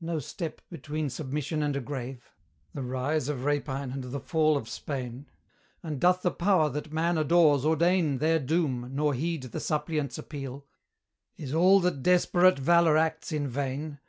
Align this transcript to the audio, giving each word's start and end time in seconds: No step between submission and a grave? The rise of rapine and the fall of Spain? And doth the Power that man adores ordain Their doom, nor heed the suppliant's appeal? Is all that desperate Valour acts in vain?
No 0.00 0.18
step 0.18 0.60
between 0.70 1.08
submission 1.08 1.62
and 1.62 1.76
a 1.76 1.80
grave? 1.80 2.32
The 2.74 2.82
rise 2.82 3.28
of 3.28 3.44
rapine 3.44 3.92
and 3.92 4.02
the 4.02 4.18
fall 4.18 4.56
of 4.56 4.68
Spain? 4.68 5.26
And 5.84 6.00
doth 6.00 6.22
the 6.22 6.32
Power 6.32 6.68
that 6.70 6.92
man 6.92 7.16
adores 7.16 7.64
ordain 7.64 8.18
Their 8.18 8.40
doom, 8.40 8.90
nor 8.92 9.14
heed 9.14 9.42
the 9.44 9.60
suppliant's 9.60 10.18
appeal? 10.18 10.66
Is 11.36 11.54
all 11.54 11.78
that 11.78 12.02
desperate 12.02 12.58
Valour 12.58 12.96
acts 12.96 13.30
in 13.30 13.46
vain? 13.46 14.00